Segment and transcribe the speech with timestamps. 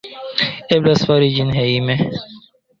[0.77, 2.01] Eblas fari ĝin hejme.